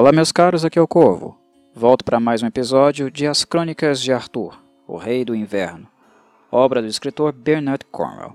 [0.00, 1.38] Olá, meus caros, aqui é o Corvo.
[1.74, 5.86] Volto para mais um episódio de As Crônicas de Arthur, o Rei do Inverno,
[6.50, 8.34] obra do escritor Bernard Cornwell.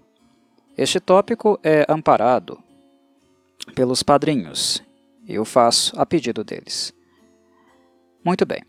[0.78, 2.60] Este tópico é amparado
[3.74, 4.84] pelos padrinhos
[5.28, 6.94] e eu faço a pedido deles.
[8.24, 8.62] Muito bem.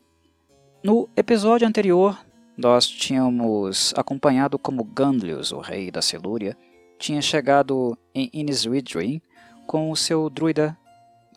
[0.82, 2.18] No episódio anterior,
[2.57, 6.57] nós tínhamos acompanhado como Gandlius, o rei da Silúria,
[6.99, 9.21] tinha chegado em Innisridrin
[9.67, 10.75] com o seu druida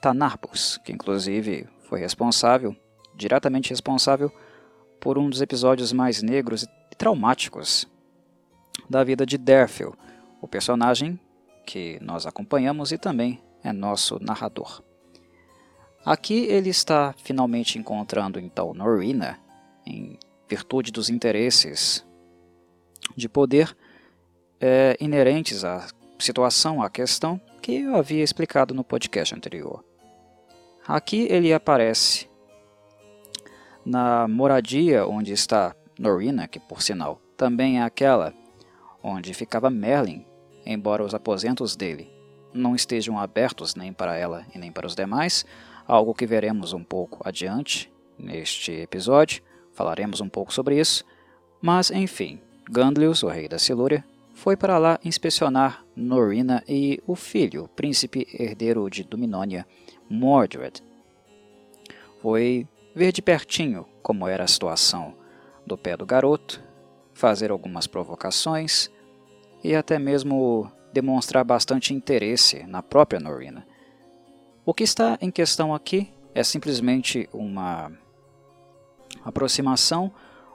[0.02, 2.76] Tanarbus, que inclusive foi responsável,
[3.16, 4.32] diretamente responsável,
[5.00, 7.88] por um dos episódios mais negros e traumáticos
[8.90, 9.94] da vida de Derfil,
[10.42, 11.20] o personagem
[11.66, 14.82] que nós acompanhamos e também é nosso narrador.
[16.06, 19.38] Aqui ele está finalmente encontrando então Norina,
[19.86, 22.06] em virtude dos interesses
[23.16, 23.76] de poder
[24.60, 29.84] é, inerentes à situação, à questão que eu havia explicado no podcast anterior.
[30.90, 32.28] Aqui ele aparece
[33.86, 38.34] na moradia onde está Norina, que por sinal também é aquela
[39.04, 40.26] onde ficava Merlin,
[40.66, 42.12] embora os aposentos dele
[42.52, 45.46] não estejam abertos nem para ela e nem para os demais,
[45.88, 51.06] algo que veremos um pouco adiante neste episódio, falaremos um pouco sobre isso,
[51.62, 57.70] mas enfim, Gandlius, o rei da Silúria, foi para lá inspecionar Norina e o filho,
[57.76, 59.68] príncipe herdeiro de Dominônia,
[60.10, 60.84] Mordred.
[62.22, 65.16] Foi ver de pertinho como era a situação
[65.66, 66.62] do pé do garoto,
[67.14, 68.90] fazer algumas provocações
[69.64, 73.66] e até mesmo demonstrar bastante interesse na própria Norina.
[74.66, 77.92] O que está em questão aqui é simplesmente uma
[79.24, 80.12] aproximação,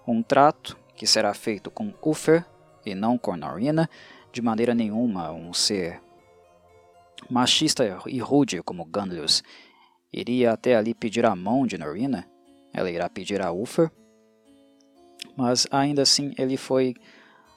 [0.06, 2.44] um trato que será feito com Uther
[2.84, 3.88] e não com Norina,
[4.32, 6.00] de maneira nenhuma um ser
[7.30, 9.43] machista e rude como Gunlius
[10.12, 12.26] iria até ali pedir a mão de Norina,
[12.72, 13.91] ela irá pedir a Uther,
[15.37, 16.94] mas ainda assim ele foi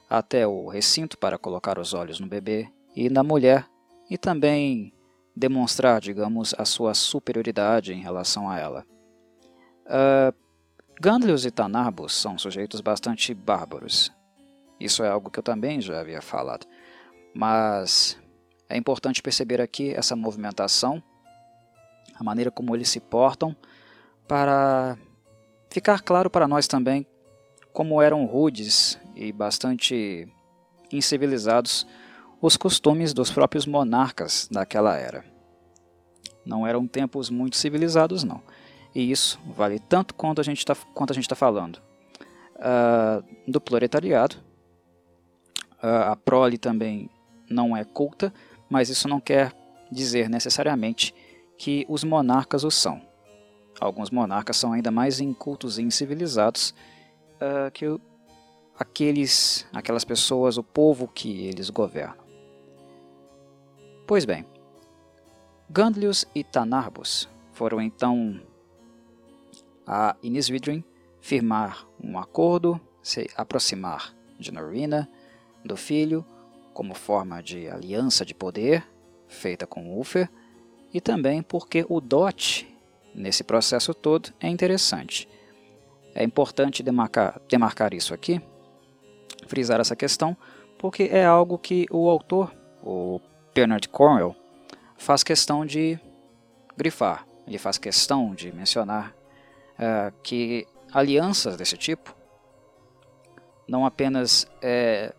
[0.10, 3.68] até o recinto para colocar os olhos no bebê e na mulher
[4.10, 4.94] e também
[5.36, 8.86] demonstrar, digamos, a sua superioridade em relação a ela.
[9.86, 10.34] Uh,
[11.00, 14.12] Gandlius e Tanarbus são sujeitos bastante bárbaros.
[14.80, 16.66] Isso é algo que eu também já havia falado.
[17.36, 18.18] Mas
[18.70, 21.02] é importante perceber aqui essa movimentação
[22.20, 23.56] a maneira como eles se portam,
[24.28, 24.98] para
[25.70, 27.06] ficar claro para nós também
[27.72, 30.28] como eram rudes e bastante
[30.92, 31.86] incivilizados
[32.42, 35.24] os costumes dos próprios monarcas daquela era.
[36.46, 38.42] Não eram tempos muito civilizados, não.
[38.96, 41.78] E isso vale tanto quanto a gente está tá falando
[42.56, 44.38] uh, do proletariado.
[45.84, 47.10] Uh, a prole também
[47.50, 48.34] não é culta,
[48.70, 49.54] mas isso não quer
[49.92, 51.14] dizer necessariamente
[51.58, 53.02] que os monarcas o são.
[53.80, 56.74] Alguns monarcas são ainda mais incultos e incivilizados
[57.36, 57.86] uh, que
[58.78, 62.26] aqueles, aquelas pessoas, o povo que eles governam.
[64.06, 64.46] Pois bem,
[65.70, 68.40] Gandlius e Tanarbus foram então
[69.86, 70.84] a Inisvidrin
[71.20, 75.10] firmar um acordo, se aproximar de Norina,
[75.66, 76.26] do filho,
[76.78, 78.88] como forma de aliança de poder
[79.28, 80.30] feita com Uther,
[80.94, 82.68] e também porque o DOT,
[83.16, 85.28] nesse processo todo, é interessante.
[86.14, 88.40] É importante demarcar, demarcar isso aqui,
[89.48, 90.38] frisar essa questão,
[90.78, 93.20] porque é algo que o autor, o
[93.56, 94.36] Bernard Cornwell,
[95.00, 96.00] faz questão de
[96.78, 97.28] grifar.
[97.48, 99.16] Ele faz questão de mencionar
[99.80, 102.16] uh, que alianças desse tipo
[103.68, 105.12] não apenas é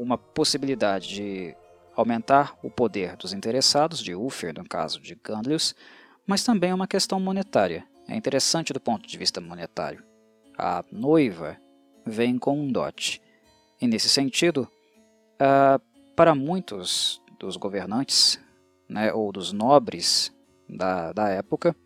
[0.00, 1.56] uma possibilidade de
[1.94, 5.74] aumentar o poder dos interessados, de Uther no caso de Gandlius,
[6.26, 7.84] mas também é uma questão monetária.
[8.08, 10.02] É interessante do ponto de vista monetário.
[10.56, 11.56] A noiva
[12.06, 13.20] vem com um dote.
[13.80, 14.68] E nesse sentido,
[15.34, 15.80] uh,
[16.16, 18.40] para muitos dos governantes
[18.88, 20.32] né, ou dos nobres
[20.68, 21.76] da, da época,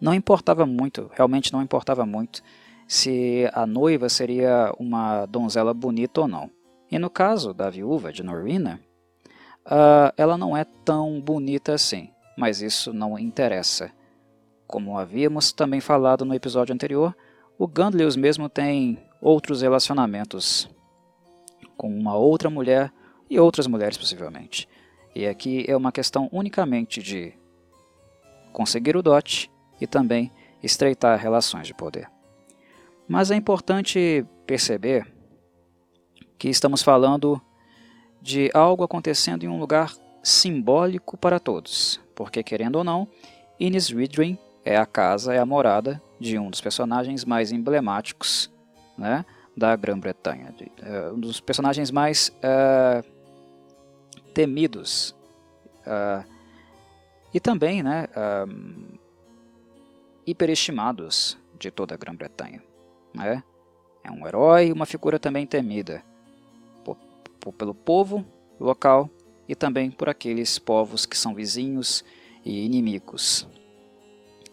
[0.00, 2.42] não importava muito, realmente não importava muito,
[2.86, 6.50] se a noiva seria uma donzela bonita ou não.
[6.92, 8.78] E no caso da viúva de Norina,
[9.64, 13.90] uh, ela não é tão bonita assim, mas isso não interessa.
[14.66, 17.16] Como havíamos também falado no episódio anterior,
[17.58, 20.68] o Gandlius mesmo tem outros relacionamentos
[21.78, 22.92] com uma outra mulher
[23.30, 24.68] e outras mulheres possivelmente.
[25.14, 27.32] E aqui é uma questão unicamente de
[28.52, 29.50] conseguir o dote
[29.80, 30.30] e também
[30.62, 32.10] estreitar relações de poder.
[33.08, 35.11] Mas é importante perceber
[36.38, 37.40] que estamos falando
[38.20, 39.92] de algo acontecendo em um lugar
[40.22, 43.08] simbólico para todos, porque querendo ou não,
[43.58, 48.50] Innis Ridring é a casa, é a morada de um dos personagens mais emblemáticos
[48.96, 49.24] né,
[49.56, 53.04] da Grã-Bretanha, uh, um dos personagens mais uh,
[54.32, 55.14] temidos
[55.84, 56.24] uh,
[57.34, 58.06] e também né,
[60.26, 62.62] hiperestimados de toda a Grã-Bretanha.
[63.14, 63.42] Né?
[64.04, 66.04] É um herói e uma figura também temida
[67.50, 68.22] pelo povo
[68.60, 69.08] local
[69.48, 72.04] e também por aqueles povos que são vizinhos
[72.44, 73.48] e inimigos.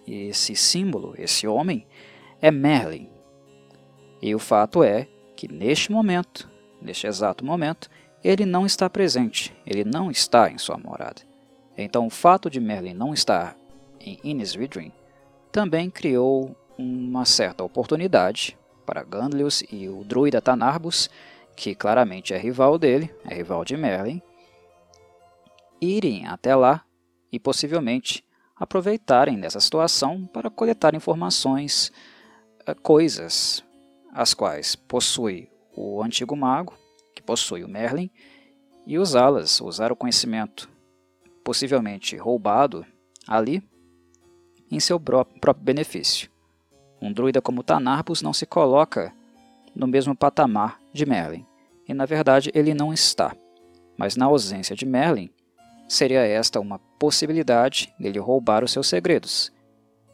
[0.07, 1.85] E esse símbolo, esse homem,
[2.41, 3.09] é Merlin.
[4.21, 6.49] E o fato é que neste momento,
[6.81, 7.89] neste exato momento,
[8.23, 11.21] ele não está presente, ele não está em sua morada.
[11.77, 13.57] Então o fato de Merlin não estar
[13.99, 14.91] em Innis Ridring
[15.51, 21.09] também criou uma certa oportunidade para Gandlius e o druida Tanarbus,
[21.59, 24.21] que claramente é rival dele, é rival de Merlin,
[25.81, 26.85] irem até lá
[27.29, 28.23] e possivelmente
[28.55, 31.91] aproveitarem dessa situação para coletar informações,
[32.65, 33.61] eh, coisas
[34.13, 36.77] as quais possui o antigo mago,
[37.13, 38.09] que possui o Merlin,
[38.87, 40.69] e usá-las, usar o conhecimento
[41.43, 42.85] possivelmente roubado
[43.27, 43.61] ali
[44.71, 46.31] em seu próprio benefício.
[47.01, 49.13] Um druida como Tanarbus não se coloca
[49.75, 51.45] no mesmo patamar de Merlin,
[51.89, 53.35] e na verdade ele não está.
[53.97, 55.29] Mas na ausência de Merlin,
[55.87, 59.51] seria esta uma possibilidade dele roubar os seus segredos.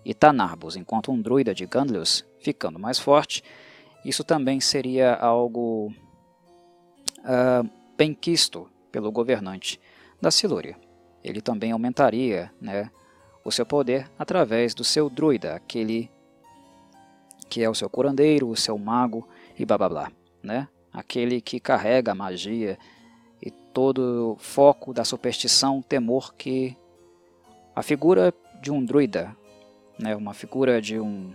[0.06, 3.44] E Tanarbus, enquanto um druida de Gandlius, ficando mais forte,
[4.06, 5.94] isso também seria algo
[7.20, 9.80] uh, bem quisto pelo governante
[10.22, 10.78] da Silúria.
[11.22, 12.90] Ele também aumentaria né,
[13.44, 16.10] o seu poder através do seu druida, aquele
[17.50, 19.28] que é o seu curandeiro, o seu mago
[19.58, 20.12] e blá blá blá,
[20.42, 20.68] né?
[20.96, 22.80] Aquele que carrega a magia
[23.42, 26.78] e todo o foco da superstição, temor que
[27.76, 29.36] a figura de um druida,
[30.00, 31.34] né, uma figura de um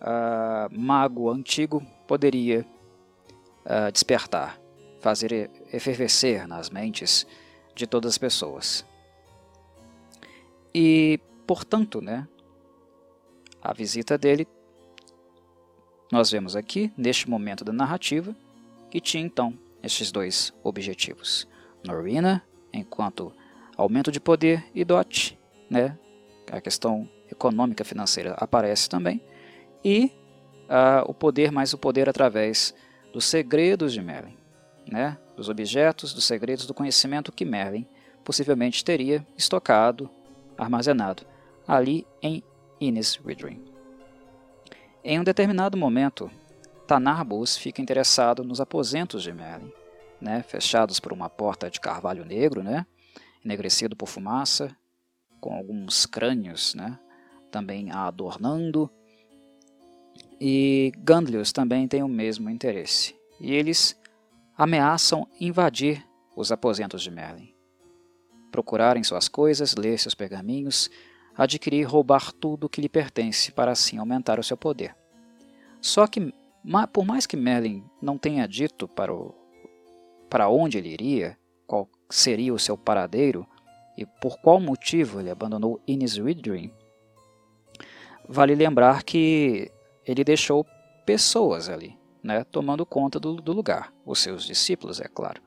[0.00, 2.64] uh, mago antigo poderia
[3.66, 4.58] uh, despertar,
[5.00, 7.26] fazer efervescer nas mentes
[7.74, 8.86] de todas as pessoas.
[10.74, 12.26] E, portanto, né,
[13.62, 14.48] a visita dele,
[16.10, 18.34] nós vemos aqui, neste momento da narrativa,
[18.90, 21.48] que tinha então estes dois objetivos.
[21.84, 22.42] Norina,
[22.72, 23.32] enquanto
[23.76, 25.38] aumento de poder, e Dot,
[25.68, 25.98] né,
[26.50, 29.20] a questão econômica financeira aparece também,
[29.84, 30.12] e
[31.06, 32.74] o poder mais o poder através
[33.12, 34.36] dos segredos de Merlin,
[34.90, 37.86] né, dos objetos, dos segredos do conhecimento que Merlin
[38.24, 40.10] possivelmente teria estocado,
[40.58, 41.24] armazenado
[41.68, 42.42] ali em
[42.80, 43.75] Innis Ridring.
[45.08, 46.28] Em um determinado momento,
[46.84, 49.72] Tanarbus fica interessado nos aposentos de Merlin,
[50.20, 52.84] né, fechados por uma porta de carvalho negro, né,
[53.44, 54.76] enegrecido por fumaça,
[55.40, 56.98] com alguns crânios né,
[57.52, 58.90] também a adornando.
[60.40, 63.14] E Gandlius também tem o mesmo interesse.
[63.38, 63.96] E eles
[64.58, 66.04] ameaçam invadir
[66.34, 67.54] os aposentos de Merlin.
[68.50, 70.90] Procurarem suas coisas, ler seus pergaminhos,
[71.36, 74.96] adquirir e roubar tudo que lhe pertence para assim aumentar o seu poder.
[75.80, 76.32] Só que
[76.92, 79.34] por mais que Merlin não tenha dito para, o,
[80.28, 83.46] para onde ele iria, qual seria o seu paradeiro
[83.96, 86.72] e por qual motivo ele abandonou Innis Ridring,
[88.28, 89.70] vale lembrar que
[90.04, 90.66] ele deixou
[91.04, 95.40] pessoas ali, né, tomando conta do, do lugar, os seus discípulos, é claro.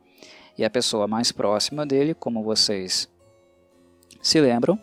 [0.57, 3.09] E a pessoa mais próxima dele, como vocês
[4.21, 4.79] se lembram,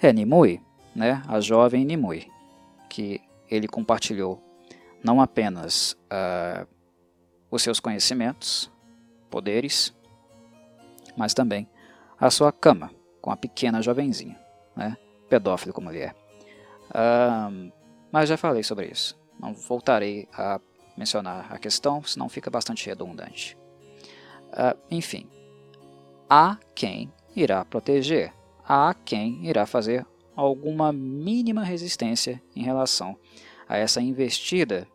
[0.00, 0.60] é Nimue,
[0.94, 2.30] né, a jovem Nimue,
[2.88, 4.42] que ele compartilhou
[5.02, 6.66] não apenas uh,
[7.50, 8.70] os seus conhecimentos,
[9.30, 9.94] poderes,
[11.16, 11.68] mas também
[12.18, 12.90] a sua cama
[13.20, 14.38] com a pequena jovenzinha,
[14.76, 14.96] né?
[15.28, 16.14] pedófilo como ele é.
[16.90, 17.72] Uh,
[18.10, 20.60] mas já falei sobre isso, não voltarei a
[20.96, 23.56] mencionar a questão, senão fica bastante redundante.
[24.48, 25.28] Uh, enfim,
[26.28, 28.32] há quem irá proteger,
[28.68, 30.06] há quem irá fazer
[30.36, 33.16] alguma mínima resistência em relação
[33.66, 34.86] a essa investida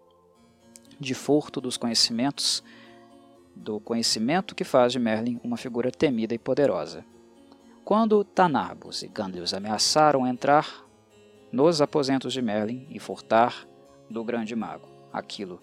[0.99, 2.63] de furto dos conhecimentos,
[3.55, 7.03] do conhecimento que faz de Merlin uma figura temida e poderosa.
[7.83, 10.85] Quando Tanarbus e Gandlius ameaçaram entrar
[11.51, 13.67] nos aposentos de Merlin e furtar
[14.09, 15.59] do grande mago aquilo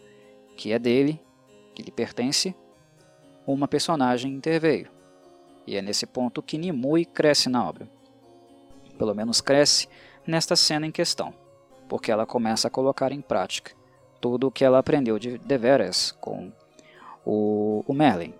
[0.56, 1.20] que é dele,
[1.74, 2.54] que lhe pertence,
[3.46, 4.90] uma personagem interveio.
[5.66, 7.99] E é nesse ponto que Nimue cresce na obra.
[9.00, 9.88] Pelo menos cresce
[10.26, 11.34] nesta cena em questão
[11.90, 13.72] porque ela começa a colocar em prática
[14.20, 16.52] tudo o que ela aprendeu de deveras com
[17.26, 18.32] o, o Merlin.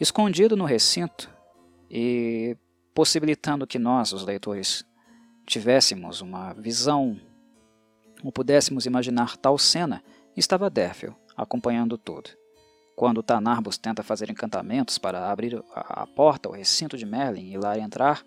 [0.00, 1.30] Escondido no recinto
[1.90, 2.56] e
[2.94, 4.86] possibilitando que nós, os leitores,
[5.44, 7.20] tivéssemos uma visão
[8.24, 10.02] ou pudéssemos imaginar tal cena,
[10.34, 12.30] estava Derfel acompanhando tudo.
[12.96, 17.78] Quando Tanarbus tenta fazer encantamentos para abrir a porta ao recinto de Merlin e lá
[17.78, 18.24] entrar,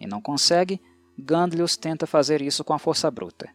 [0.00, 0.80] e não consegue,
[1.18, 3.48] Gandlius tenta fazer isso com a força bruta,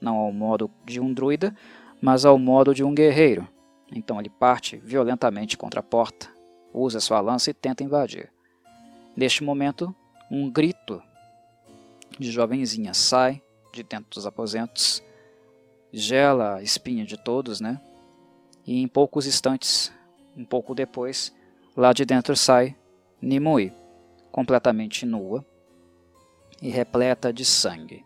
[0.00, 1.56] não ao modo de um druida,
[2.00, 3.48] mas ao modo de um guerreiro.
[3.90, 6.28] Então ele parte violentamente contra a porta,
[6.74, 8.30] usa sua lança e tenta invadir.
[9.16, 9.94] Neste momento,
[10.30, 11.02] um grito
[12.18, 13.42] de jovenzinha sai
[13.72, 15.02] de dentro dos aposentos,
[15.92, 17.80] gela a espinha de todos, né?
[18.66, 19.92] E em poucos instantes,
[20.36, 21.34] um pouco depois,
[21.74, 22.76] lá de dentro sai
[23.22, 23.72] Nimue,
[24.30, 25.44] completamente nua
[26.60, 28.04] e repleta de sangue.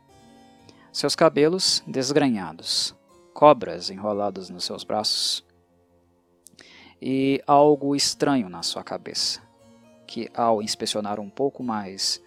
[0.92, 2.94] Seus cabelos desgrenhados,
[3.32, 5.44] cobras enroladas nos seus braços
[7.00, 9.40] e algo estranho na sua cabeça,
[10.06, 12.20] que ao inspecionar um pouco mais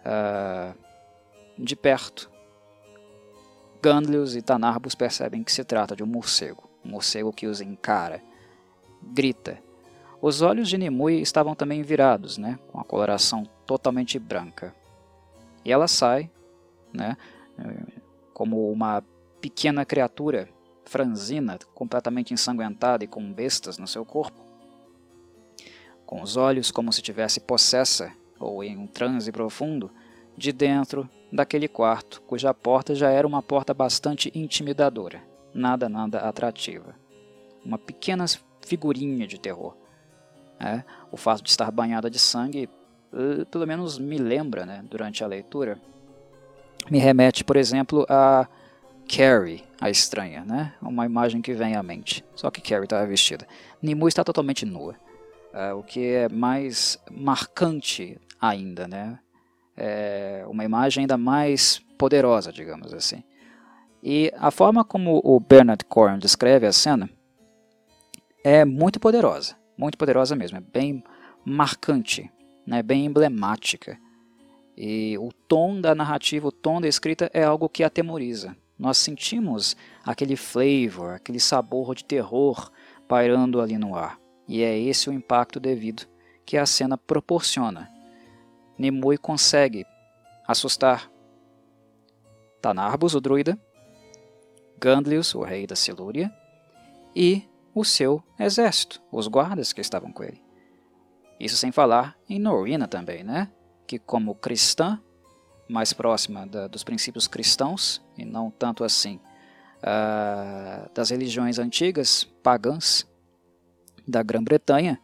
[0.00, 0.74] uh,
[1.58, 2.30] de perto,
[3.82, 8.22] Gandlius e Tanarbus percebem que se trata de um morcego, um morcego que os encara
[9.02, 9.58] grita.
[10.22, 14.74] Os olhos de Nimue estavam também virados, né, com a coloração totalmente branca.
[15.64, 16.30] E ela sai,
[16.92, 17.16] né,
[18.32, 19.02] como uma
[19.40, 20.48] pequena criatura
[20.84, 24.44] franzina, completamente ensanguentada e com bestas no seu corpo.
[26.04, 29.90] Com os olhos como se tivesse possessa ou em um transe profundo,
[30.36, 36.94] de dentro daquele quarto, cuja porta já era uma porta bastante intimidadora, nada, nada atrativa.
[37.64, 38.24] Uma pequena
[38.66, 39.76] figurinha de terror.
[40.60, 42.68] É, o fato de estar banhada de sangue,
[43.50, 45.78] pelo menos me lembra, né, durante a leitura,
[46.90, 48.48] me remete, por exemplo, a
[49.08, 50.74] Carrie, a estranha, né?
[50.80, 52.24] Uma imagem que vem à mente.
[52.34, 53.46] Só que Carrie estava vestida.
[53.82, 54.94] Nimue está totalmente nua,
[55.52, 59.18] é, o que é mais marcante ainda, né?
[59.76, 63.22] É uma imagem ainda mais poderosa, digamos assim.
[64.02, 67.08] E a forma como o Bernard Corn descreve a cena
[68.44, 71.02] é muito poderosa, muito poderosa mesmo, é bem
[71.44, 72.30] marcante,
[72.66, 73.98] né, bem emblemática.
[74.76, 78.56] E o tom da narrativa, o tom da escrita é algo que atemoriza.
[78.78, 82.70] Nós sentimos aquele flavor, aquele sabor de terror
[83.06, 84.18] pairando ali no ar.
[84.48, 86.06] E é esse o impacto devido
[86.44, 87.88] que a cena proporciona.
[88.76, 89.86] Nimue consegue
[90.46, 91.10] assustar
[92.60, 93.58] Tanarbus, o druida,
[94.78, 96.32] Gandlius, o rei da Silúria,
[97.14, 100.43] e o seu exército, os guardas que estavam com ele.
[101.38, 103.50] Isso sem falar em Norina também, né?
[103.86, 105.00] que como cristã,
[105.68, 109.20] mais próxima da, dos princípios cristãos, e não tanto assim
[109.78, 113.06] uh, das religiões antigas, pagãs,
[114.06, 115.00] da Grã-Bretanha,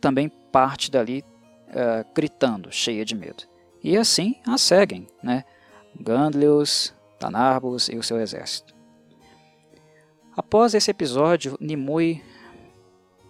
[0.00, 1.24] também parte dali
[1.68, 3.44] uh, gritando, cheia de medo.
[3.82, 5.44] E assim a seguem, né?
[6.00, 8.74] Gandlius, Tanarbus e o seu exército.
[10.36, 12.22] Após esse episódio, Nimue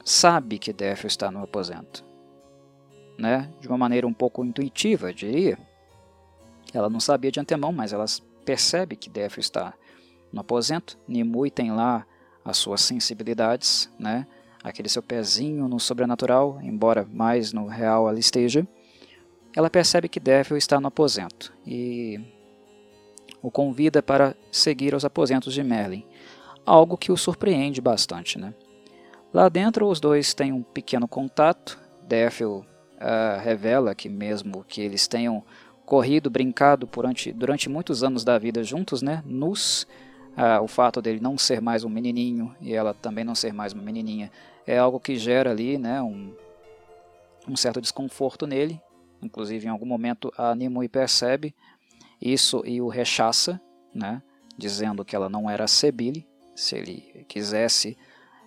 [0.05, 2.08] sabe que Défio está no aposento.
[3.19, 3.51] Né?
[3.61, 5.59] De uma maneira um pouco intuitiva, diria.
[6.73, 8.05] Ela não sabia de antemão, mas ela
[8.45, 9.75] percebe que Défio está
[10.33, 10.97] no aposento.
[11.09, 12.07] Nimue tem lá
[12.45, 14.27] as suas sensibilidades, né?
[14.63, 18.67] aquele seu pezinho no sobrenatural, embora mais no real ela esteja.
[19.55, 22.21] Ela percebe que Défio está no aposento e
[23.43, 26.05] o convida para seguir aos aposentos de Merlin
[26.69, 28.39] algo que o surpreende bastante.
[28.39, 28.53] Né?
[29.33, 31.79] Lá dentro, os dois têm um pequeno contato.
[32.07, 32.65] Daffel
[32.99, 35.43] uh, revela que, mesmo que eles tenham
[35.87, 39.85] corrido, brincado durante, durante muitos anos da vida juntos, né, nus,
[40.37, 43.73] uh, o fato dele não ser mais um menininho e ela também não ser mais
[43.73, 44.31] uma menininha
[44.67, 46.35] é algo que gera ali né, um,
[47.49, 48.79] um certo desconforto nele.
[49.23, 51.55] Inclusive, em algum momento, a Nimue percebe
[52.21, 53.59] isso e o rechaça,
[53.95, 54.23] né,
[54.59, 57.97] dizendo que ela não era Sebile, se ele quisesse,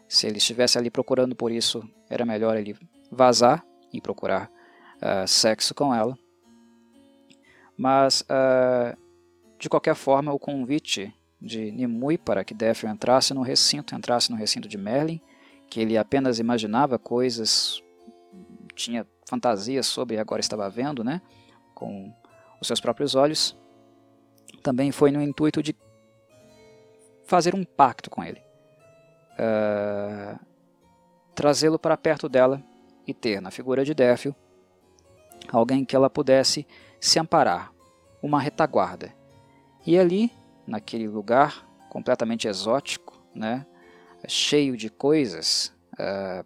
[0.08, 2.77] se ele estivesse ali procurando por isso, era melhor ele
[3.12, 4.50] vazar e procurar
[4.98, 6.17] uh, sexo com ela.
[7.77, 8.98] Mas, uh,
[9.60, 14.38] de qualquer forma, o convite de Nimue para que Défio entrasse no recinto, entrasse no
[14.38, 15.19] recinto de Merlin,
[15.69, 17.81] que ele apenas imaginava coisas,
[18.75, 21.21] tinha fantasias sobre e agora estava vendo, né,
[21.74, 22.13] com
[22.60, 23.57] os seus próprios olhos,
[24.62, 25.75] também foi no intuito de
[27.25, 28.41] fazer um pacto com ele.
[29.33, 30.39] Uh,
[31.33, 32.62] Trazê-lo para perto dela
[33.12, 34.36] e ter, na figura de Défio,
[35.51, 36.65] alguém que ela pudesse
[37.00, 37.72] se amparar,
[38.22, 39.13] uma retaguarda.
[39.86, 40.32] E ali,
[40.65, 43.65] naquele lugar completamente exótico, né,
[44.27, 46.46] cheio de coisas, uh,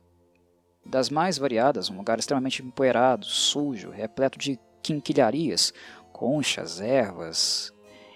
[0.86, 5.74] das mais variadas, um lugar extremamente empoeirado, sujo, repleto de quinquilharias,
[6.14, 7.74] conchas, ervas,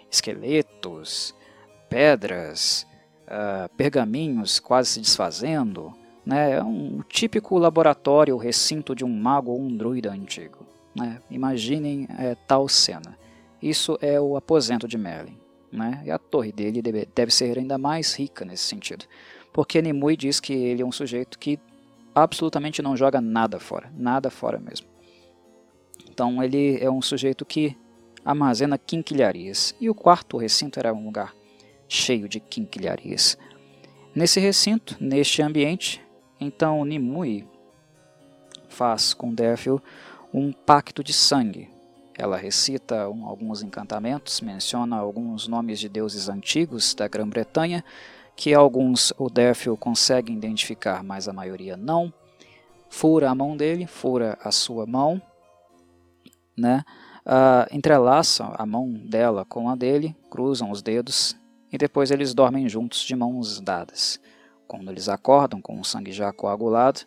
[0.10, 1.36] esqueletos,
[1.90, 2.86] pedras,
[3.26, 5.94] uh, pergaminhos quase se desfazendo.
[6.30, 6.58] Né?
[6.58, 10.64] É um típico laboratório, recinto de um mago ou um druida antigo.
[10.96, 11.20] Né?
[11.28, 13.18] Imaginem é, tal cena.
[13.60, 15.36] Isso é o aposento de Merlin.
[15.72, 16.04] Né?
[16.06, 19.06] E a torre dele deve, deve ser ainda mais rica nesse sentido.
[19.52, 21.60] Porque Nimue diz que ele é um sujeito que
[22.14, 23.92] absolutamente não joga nada fora.
[23.98, 24.86] Nada fora mesmo.
[26.12, 27.76] Então ele é um sujeito que
[28.24, 29.74] armazena quinquilharias.
[29.82, 31.34] E o quarto recinto era um lugar
[31.88, 33.36] cheio de quinquilharias.
[34.14, 36.08] Nesse recinto, neste ambiente,
[36.40, 37.48] então Nimue
[38.68, 39.82] faz com Derfil
[40.34, 41.70] um pacto de sangue.
[42.18, 47.84] Ela recita um, alguns encantamentos, menciona alguns nomes de deuses antigos da Grã-Bretanha,
[48.36, 52.14] que alguns o Derfil consegue identificar, mas a maioria não.
[52.90, 55.22] Fura a mão dele, fura a sua mão,
[56.58, 56.84] né?
[57.26, 61.38] Uh, a mão dela com a dele, cruzam os dedos
[61.72, 64.20] e depois eles dormem juntos de mãos dadas.
[64.70, 67.00] Quando eles acordam com o sangue já coagulado,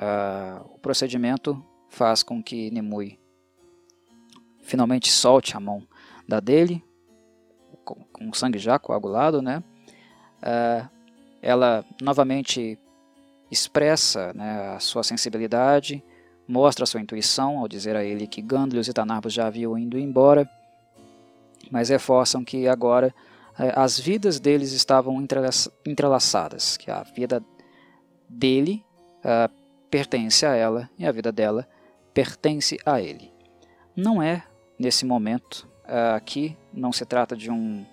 [0.00, 3.20] uh, o procedimento faz com que Nimue
[4.62, 5.86] finalmente solte a mão
[6.26, 6.82] da dele,
[7.84, 9.62] com, com o sangue já coagulado, né?
[10.38, 10.88] Uh,
[11.42, 12.78] ela novamente
[13.50, 16.02] expressa né, a sua sensibilidade,
[16.48, 19.98] mostra a sua intuição ao dizer a ele que Gandlius e Tanarbos já haviam ido
[19.98, 20.48] embora,
[21.70, 23.14] mas reforçam que agora
[23.56, 25.24] as vidas deles estavam
[25.86, 27.42] entrelaçadas, que a vida
[28.28, 28.84] dele
[29.20, 29.52] uh,
[29.88, 31.68] pertence a ela e a vida dela
[32.12, 33.32] pertence a ele.
[33.94, 34.44] Não é
[34.78, 37.84] nesse momento uh, aqui, não se trata de um,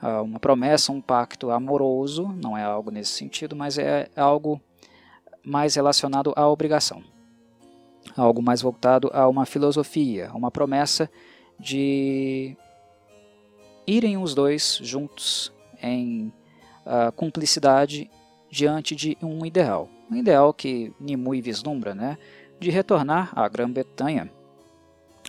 [0.00, 4.60] uh, uma promessa, um pacto amoroso, não é algo nesse sentido, mas é algo
[5.44, 7.02] mais relacionado à obrigação.
[8.16, 11.10] Algo mais voltado a uma filosofia, uma promessa
[11.58, 12.56] de
[13.88, 15.50] irem os dois juntos
[15.82, 16.30] em
[16.84, 18.10] uh, cumplicidade
[18.50, 19.88] diante de um ideal.
[20.10, 22.18] Um ideal que Nimue vislumbra, né,
[22.60, 24.30] de retornar à Grã-Bretanha.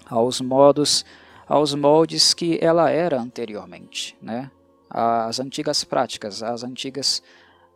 [0.05, 1.05] Aos modos,
[1.47, 4.51] aos moldes que ela era anteriormente, né,
[4.89, 7.23] as antigas práticas, as antigas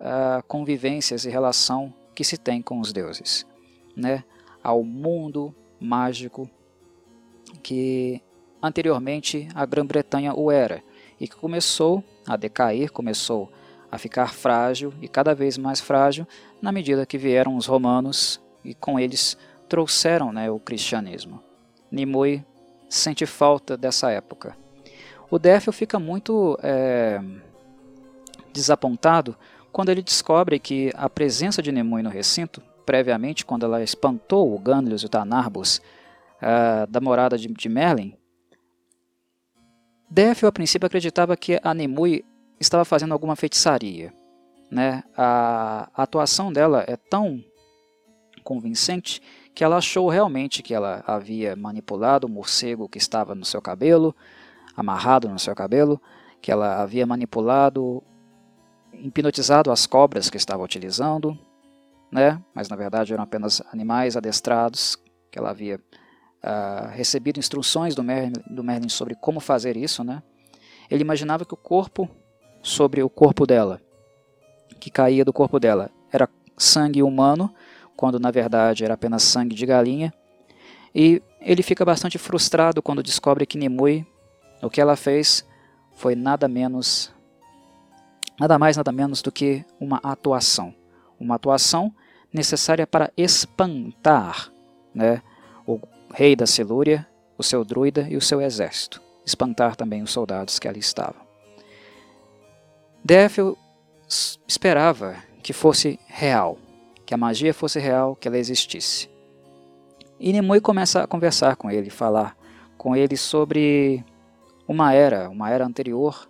[0.01, 3.45] uh, convivências e relação que se tem com os deuses,
[3.95, 4.23] né,
[4.61, 6.49] ao mundo mágico
[7.61, 8.21] que
[8.63, 10.81] anteriormente a Grã-Bretanha o era,
[11.19, 13.51] e que começou a decair, começou
[13.91, 16.25] a ficar frágil e cada vez mais frágil
[16.61, 21.43] na medida que vieram os romanos e com eles trouxeram né, o cristianismo.
[21.91, 22.43] Nimue
[22.89, 24.55] sente falta dessa época.
[25.29, 27.21] O Défil fica muito é,
[28.53, 29.35] desapontado
[29.71, 34.59] quando ele descobre que a presença de Nimue no recinto, previamente quando ela espantou o
[34.59, 38.15] Gânlios e o Tanarbus uh, da morada de, de Merlin,
[40.13, 42.23] Défio, a princípio, acreditava que a Nimue
[42.59, 44.13] estava fazendo alguma feitiçaria.
[44.69, 45.03] Né?
[45.17, 47.43] A, a atuação dela é tão
[48.43, 49.19] convincente
[49.55, 54.15] que ela achou realmente que ela havia manipulado o morcego que estava no seu cabelo,
[54.77, 55.99] amarrado no seu cabelo,
[56.39, 58.03] que ela havia manipulado,
[58.93, 61.35] hipnotizado as cobras que estava utilizando,
[62.11, 62.39] né?
[62.53, 64.95] mas na verdade eram apenas animais adestrados
[65.31, 65.79] que ela havia
[66.43, 70.21] uh, recebido instruções do Merlin, do Merlin sobre como fazer isso, né?
[70.89, 72.09] ele imaginava que o corpo
[72.61, 73.81] sobre o corpo dela,
[74.79, 77.53] que caía do corpo dela, era sangue humano,
[77.95, 80.13] quando na verdade era apenas sangue de galinha.
[80.93, 84.05] E ele fica bastante frustrado quando descobre que Nimue,
[84.61, 85.45] o que ela fez,
[85.95, 87.11] foi nada menos,
[88.39, 90.73] nada mais, nada menos do que uma atuação.
[91.19, 91.93] Uma atuação
[92.31, 94.51] necessária para espantar
[94.93, 95.21] né,
[96.13, 100.67] rei da Silúria, o seu druida e o seu exército, espantar também os soldados que
[100.67, 101.23] ali estavam.
[103.03, 103.57] Défil
[104.47, 106.59] esperava que fosse real,
[107.03, 109.09] que a magia fosse real, que ela existisse.
[110.19, 112.37] E Nimue começa a conversar com ele, falar
[112.77, 114.05] com ele sobre
[114.67, 116.29] uma era, uma era anterior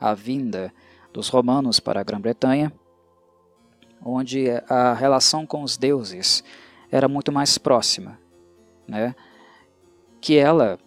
[0.00, 0.72] à vinda
[1.12, 2.72] dos romanos para a Grã-Bretanha,
[4.04, 6.44] onde a relação com os deuses
[6.92, 8.24] era muito mais próxima
[8.86, 9.14] né?
[10.20, 10.78] que ela,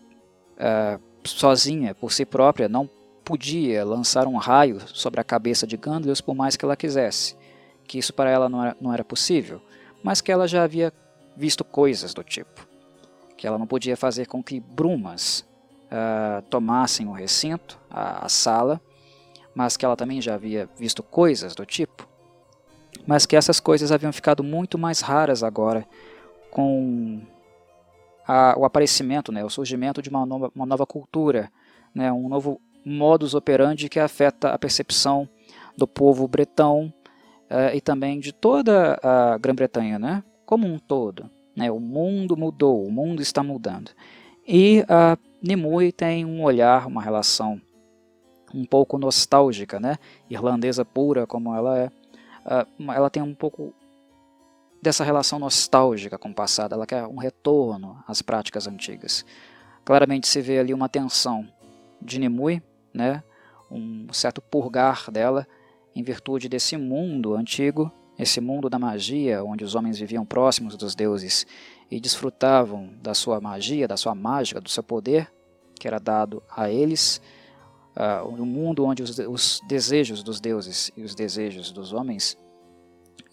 [0.58, 2.90] uh, sozinha, por si própria, não
[3.24, 7.38] podia lançar um raio sobre a cabeça de Gandalf por mais que ela quisesse,
[7.88, 9.62] que isso para ela não era, não era possível,
[10.04, 10.92] mas que ela já havia
[11.38, 12.68] visto coisas do tipo,
[13.38, 15.46] que ela não podia fazer com que brumas
[15.86, 18.82] uh, tomassem o recinto, a, a sala,
[19.56, 22.08] mas que ela também já havia visto coisas do tipo,
[23.08, 25.88] mas que essas coisas haviam ficado muito mais raras agora
[26.52, 27.22] com
[28.32, 31.52] a, o aparecimento, né, o surgimento de uma nova, uma nova cultura,
[31.96, 35.28] né, um novo modus operandi que afeta a percepção
[35.76, 36.94] do povo bretão
[37.50, 40.24] uh, e também de toda a Grã-Bretanha, né?
[40.46, 41.28] como um todo.
[41.56, 41.72] Né?
[41.72, 43.92] O mundo mudou, o mundo está mudando.
[44.48, 47.60] E a Nimue tem um olhar, uma relação
[48.54, 49.98] um pouco nostálgica, né?
[50.30, 51.88] irlandesa pura como ela é.
[52.46, 53.74] Uh, ela tem um pouco
[54.82, 59.26] dessa relação nostálgica com o passado, ela quer um retorno às práticas antigas.
[59.84, 61.48] Claramente se vê ali uma tensão
[62.02, 62.62] de Nimue,
[62.94, 63.24] né?
[63.70, 65.48] um certo purgar dela
[65.96, 70.96] em virtude desse mundo antigo, esse mundo da magia, onde os homens viviam próximos dos
[70.96, 71.46] deuses
[71.89, 75.32] e desfrutavam da sua magia, da sua mágica, do seu poder
[75.80, 77.22] que era dado a eles,
[77.96, 82.38] uh, um mundo onde os, os desejos dos deuses e os desejos dos homens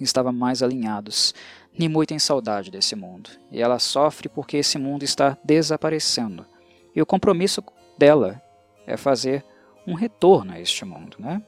[0.05, 1.35] estavam mais alinhados.
[1.79, 6.47] Nimue tem saudade desse mundo, e ela sofre porque esse mundo está desaparecendo.
[6.95, 7.63] E o compromisso
[7.99, 8.41] dela
[8.87, 9.45] é fazer
[9.87, 11.17] um retorno a este mundo.
[11.19, 11.43] Né?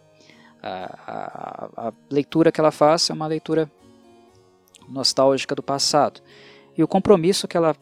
[0.62, 3.70] A, a, a leitura que ela faz é uma leitura
[4.88, 6.20] nostálgica do passado.
[6.76, 7.74] E o compromisso que ela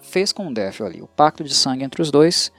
[0.00, 2.52] fez com o Défio ali, o pacto de sangue entre os dois,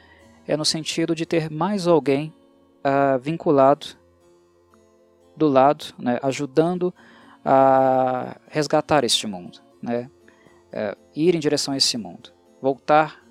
[0.48, 2.34] é no sentido de ter mais alguém
[2.80, 3.88] uh, vinculado
[5.36, 6.94] do lado, né, ajudando
[7.52, 10.08] a resgatar este mundo, né,
[10.68, 12.32] uh, ir em direção a esse mundo,
[12.62, 13.24] voltar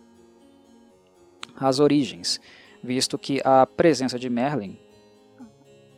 [1.54, 2.40] às origens,
[2.83, 4.76] visto que a presença de Merlin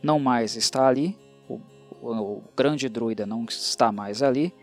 [0.03, 1.17] não mais está ali,
[1.49, 1.59] o,
[1.99, 4.53] o, o grande druida não está mais ali,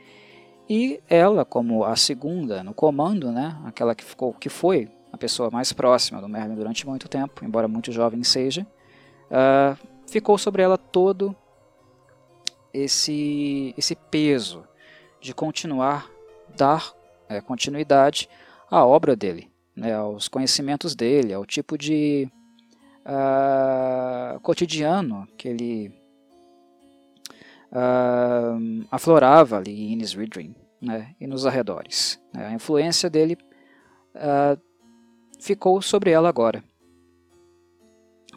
[0.70, 5.50] e ela, como a segunda no comando, né, aquela que, ficou, que foi a pessoa
[5.50, 8.64] mais próxima do Merlin durante muito tempo, embora muito jovem seja,
[9.32, 11.34] uh, ficou sobre ela todo
[12.72, 14.64] esse, esse peso
[15.20, 16.10] de continuar,
[16.56, 16.92] dar
[17.28, 18.28] é, continuidade
[18.70, 22.28] à obra dele, né, aos conhecimentos dele, ao tipo de
[23.04, 25.92] uh, cotidiano que ele
[27.72, 32.20] uh, aflorava ali em Innis Redring né, e nos arredores.
[32.32, 32.46] Né.
[32.46, 33.36] A influência dele
[34.14, 34.60] uh,
[35.40, 36.62] ficou sobre ela agora.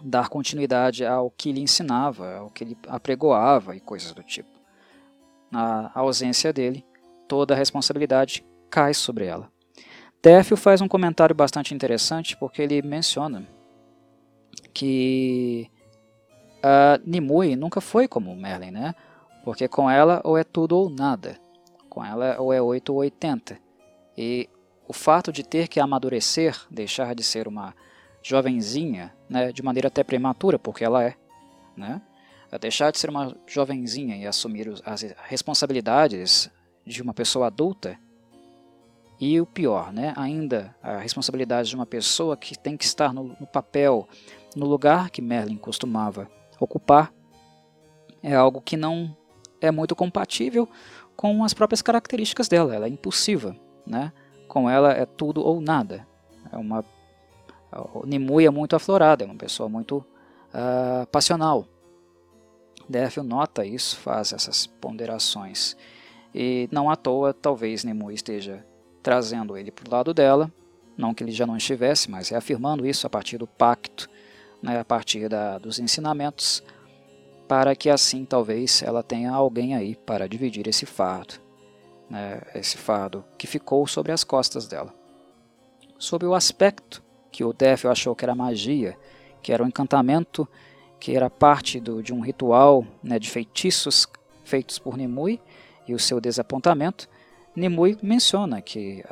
[0.03, 4.49] Dar continuidade ao que lhe ensinava, ao que ele apregoava e coisas do tipo.
[5.51, 6.85] Na ausência dele,
[7.27, 9.51] toda a responsabilidade cai sobre ela.
[10.23, 13.47] Défio faz um comentário bastante interessante porque ele menciona
[14.73, 15.69] que
[16.63, 18.95] a Nimue nunca foi como Merlin, né?
[19.43, 21.39] Porque com ela ou é tudo ou nada.
[21.89, 23.57] Com ela ou é 8 ou 80.
[24.17, 24.47] E
[24.87, 27.73] o fato de ter que amadurecer, deixar de ser uma
[28.21, 31.15] jovenzinha, né, de maneira até prematura, porque ela é,
[31.75, 32.01] né?
[32.59, 36.51] Deixar de ser uma jovenzinha e assumir as responsabilidades
[36.85, 37.97] de uma pessoa adulta
[39.17, 43.35] e o pior, né, ainda a responsabilidade de uma pessoa que tem que estar no,
[43.39, 44.05] no papel,
[44.53, 47.13] no lugar que Merlin costumava ocupar,
[48.21, 49.15] é algo que não
[49.61, 50.67] é muito compatível
[51.15, 52.75] com as próprias características dela.
[52.75, 53.55] Ela é impulsiva,
[53.87, 54.11] né?
[54.49, 56.05] Com ela é tudo ou nada.
[56.51, 56.83] É uma
[58.05, 59.97] Nimue é muito aflorada, é uma pessoa muito
[60.53, 61.65] uh, passional.
[62.87, 65.77] Défio nota isso, faz essas ponderações.
[66.33, 68.65] E não à toa, talvez Nimue esteja
[69.01, 70.51] trazendo ele para o lado dela,
[70.97, 74.09] não que ele já não estivesse, mas reafirmando isso a partir do pacto
[74.61, 76.63] né, a partir da, dos ensinamentos,
[77.47, 81.35] para que assim talvez ela tenha alguém aí para dividir esse fardo,
[82.09, 84.93] né, esse fardo que ficou sobre as costas dela.
[85.97, 88.97] Sob o aspecto que o Défio achou que era magia,
[89.41, 90.47] que era um encantamento,
[90.99, 94.07] que era parte do, de um ritual né, de feitiços
[94.43, 95.39] feitos por Nimue
[95.87, 97.09] e o seu desapontamento,
[97.55, 99.03] Nimue menciona que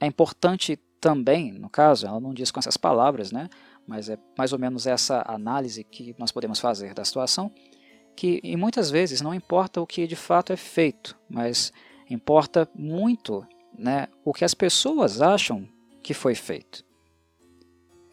[0.00, 3.48] é importante também, no caso, ela não diz com essas palavras, né,
[3.86, 7.50] mas é mais ou menos essa análise que nós podemos fazer da situação,
[8.14, 11.72] que e muitas vezes não importa o que de fato é feito, mas
[12.08, 13.46] importa muito
[13.76, 15.68] né, o que as pessoas acham
[16.06, 16.84] que foi feito.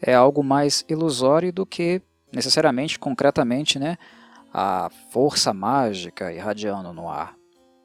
[0.02, 2.02] É algo mais ilusório do que
[2.32, 3.96] necessariamente, concretamente, né,
[4.52, 7.36] a força mágica irradiando no ar.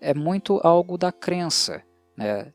[0.02, 1.84] É muito algo da crença,
[2.18, 2.52] né,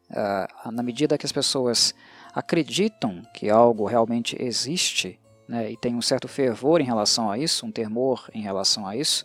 [0.73, 1.95] na medida que as pessoas
[2.35, 7.65] acreditam que algo realmente existe né, e tem um certo fervor em relação a isso,
[7.65, 9.25] um temor em relação a isso,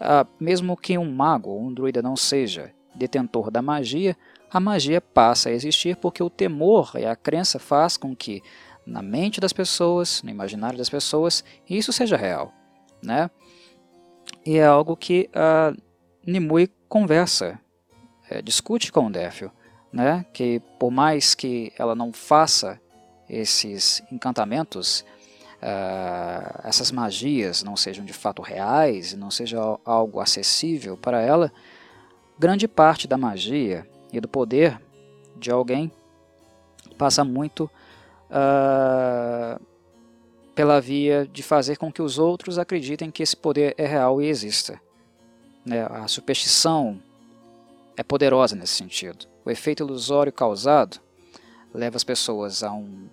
[0.00, 4.16] uh, mesmo que um mago ou um druida não seja detentor da magia,
[4.50, 8.42] a magia passa a existir porque o temor e a crença faz com que
[8.86, 12.52] na mente das pessoas, no imaginário das pessoas, isso seja real.
[13.02, 13.30] Né?
[14.44, 15.80] E é algo que uh,
[16.26, 17.60] Nimue conversa,
[18.28, 19.52] é, discute com o Défio
[19.92, 20.24] né?
[20.32, 22.80] que por mais que ela não faça
[23.28, 25.04] esses encantamentos,
[25.62, 31.52] uh, essas magias não sejam de fato reais, não seja algo acessível para ela,
[32.38, 34.80] grande parte da magia e do poder
[35.36, 35.90] de alguém
[36.98, 37.70] passa muito
[38.30, 39.60] uh,
[40.54, 44.26] pela via de fazer com que os outros acreditem que esse poder é real e
[44.26, 44.80] exista.
[45.64, 45.86] Né?
[45.90, 47.00] A superstição
[47.96, 49.26] é poderosa nesse sentido.
[49.44, 51.00] O efeito ilusório causado
[51.72, 53.08] leva as pessoas a um,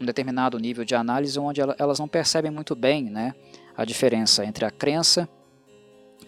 [0.00, 3.34] um determinado nível de análise onde elas não percebem muito bem né,
[3.76, 5.28] a diferença entre a crença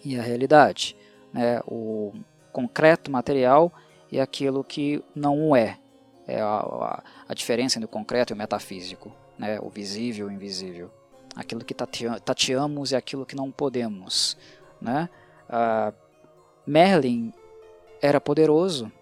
[0.04, 0.96] e a realidade.
[1.32, 2.12] Né, o
[2.52, 3.72] concreto material
[4.10, 5.78] e aquilo que não é.
[6.26, 10.30] É a, a, a diferença entre o concreto e o metafísico, né, o visível e
[10.30, 10.90] o invisível.
[11.34, 14.36] Aquilo que tateamos e aquilo que não podemos.
[14.80, 15.08] Né?
[15.48, 15.94] Uh,
[16.66, 17.32] Merlin
[18.02, 18.92] era poderoso,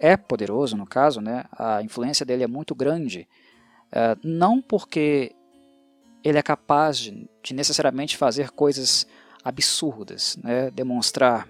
[0.00, 1.44] é poderoso no caso, né?
[1.52, 3.28] a influência dele é muito grande,
[3.92, 5.32] uh, não porque
[6.24, 9.06] ele é capaz de, de necessariamente fazer coisas
[9.44, 10.70] absurdas, né?
[10.70, 11.46] demonstrar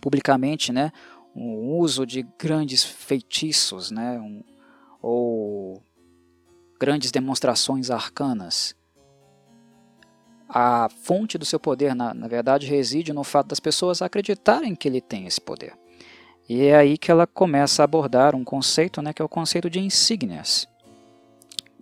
[0.00, 0.92] publicamente né?
[1.34, 4.18] um uso de grandes feitiços né?
[4.18, 4.42] Um,
[5.02, 5.82] ou
[6.78, 8.74] grandes demonstrações arcanas.
[10.48, 14.88] A fonte do seu poder, na, na verdade, reside no fato das pessoas acreditarem que
[14.88, 15.76] ele tem esse poder.
[16.48, 19.70] E é aí que ela começa a abordar um conceito, né, que é o conceito
[19.70, 20.68] de insígnias.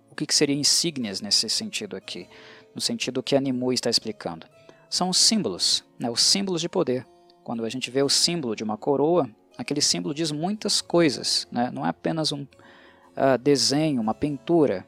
[0.09, 2.29] O que, que seria insígnias nesse sentido aqui?
[2.73, 4.47] No sentido que a Nimue está explicando.
[4.89, 7.05] São os símbolos, né, os símbolos de poder.
[7.43, 11.47] Quando a gente vê o símbolo de uma coroa, aquele símbolo diz muitas coisas.
[11.51, 11.69] Né?
[11.71, 14.85] Não é apenas um uh, desenho, uma pintura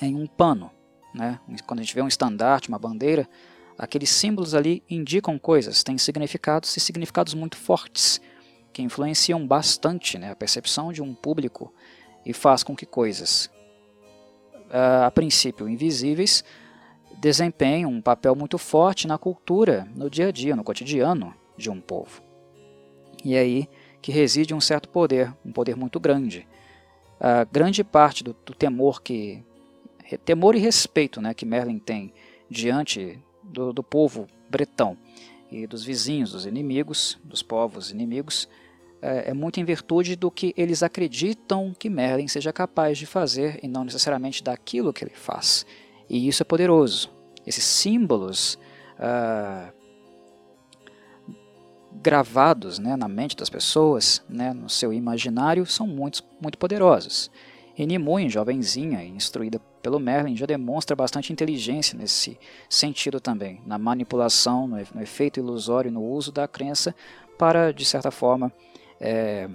[0.00, 0.70] em um pano.
[1.14, 1.38] Né?
[1.66, 3.28] Quando a gente vê um estandarte, uma bandeira,
[3.78, 8.20] aqueles símbolos ali indicam coisas, têm significados e significados muito fortes
[8.72, 11.72] que influenciam bastante né, a percepção de um público
[12.26, 13.48] e faz com que coisas,
[15.04, 16.42] a princípio invisíveis,
[17.24, 21.80] desempenhem um papel muito forte na cultura, no dia a dia, no cotidiano de um
[21.80, 22.22] povo.
[23.24, 23.66] E é aí
[24.02, 26.46] que reside um certo poder, um poder muito grande.
[27.18, 29.42] A grande parte do, do temor que
[30.26, 32.12] temor e respeito né, que Merlin tem
[32.50, 34.94] diante do, do povo bretão
[35.50, 38.46] e dos vizinhos, dos inimigos, dos povos inimigos,
[39.00, 43.60] é, é muito em virtude do que eles acreditam que Merlin seja capaz de fazer
[43.62, 45.64] e não necessariamente daquilo que ele faz.
[46.06, 47.13] E isso é poderoso.
[47.46, 48.58] Esses símbolos
[48.98, 49.72] ah,
[52.02, 57.30] gravados né, na mente das pessoas, né, no seu imaginário, são muito, muito poderosos.
[57.76, 64.66] E Nimue, jovenzinha instruída pelo Merlin, já demonstra bastante inteligência nesse sentido também, na manipulação,
[64.66, 66.94] no, efeito ilusório, no uso da crença
[67.36, 68.52] para, de certa forma,
[69.00, 69.48] é,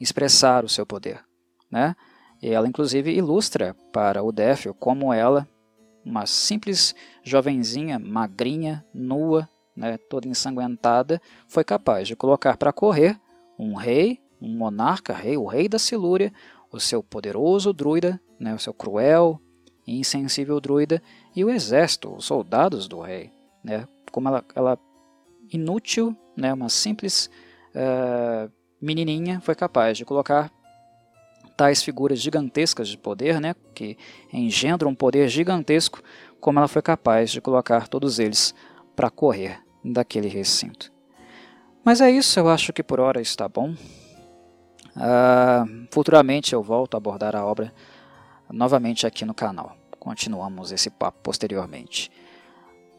[0.00, 1.24] expressar o seu poder.
[1.68, 1.96] Né?
[2.40, 5.48] E ela, inclusive, ilustra para o Défio como ela,
[6.04, 13.18] uma simples jovenzinha, magrinha, nua, né, toda ensanguentada, foi capaz de colocar para correr
[13.58, 16.32] um rei, um monarca, rei, o rei da Silúria,
[16.70, 19.40] o seu poderoso druida, né, o seu cruel
[19.86, 21.02] e insensível druida,
[21.34, 23.30] e o exército, os soldados do rei.
[23.62, 24.78] Né, como ela, ela
[25.52, 27.30] inútil, né, uma simples
[27.74, 30.52] uh, menininha foi capaz de colocar
[31.56, 33.96] tais figuras gigantescas de poder, né, que
[34.32, 36.02] engendram um poder gigantesco,
[36.40, 38.54] como ela foi capaz de colocar todos eles
[38.94, 40.92] para correr daquele recinto.
[41.84, 43.74] Mas é isso, eu acho que por hora está bom.
[44.96, 47.72] Uh, futuramente eu volto a abordar a obra
[48.50, 49.76] novamente aqui no canal.
[49.98, 52.10] Continuamos esse papo posteriormente.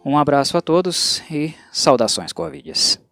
[0.04, 3.05] Um abraço a todos e saudações Covides.